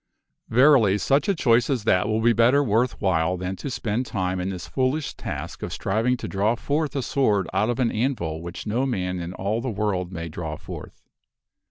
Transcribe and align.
Verily, 0.49 0.97
such 0.97 1.27
a 1.29 1.35
choice 1.35 1.69
as 1.69 1.83
that 1.83 2.07
will 2.07 2.21
be 2.21 2.33
better 2.33 2.63
worth 2.63 2.99
while 2.99 3.37
than 3.37 3.55
to 3.57 3.69
spend 3.69 4.07
time 4.07 4.39
in 4.39 4.49
this 4.49 4.65
foolish 4.67 5.13
task 5.13 5.61
of 5.61 5.71
striving 5.71 6.17
to 6.17 6.27
draw 6.27 6.55
forth 6.55 6.95
a 6.95 7.03
sword 7.03 7.47
out 7.53 7.69
of 7.69 7.77
an 7.79 7.91
anvil 7.91 8.41
which 8.41 8.65
no 8.65 8.87
man 8.87 9.19
in 9.19 9.31
all 9.35 9.61
the 9.61 9.69
world 9.69 10.11
may 10.11 10.27
draw 10.27 10.57
forth." 10.57 11.03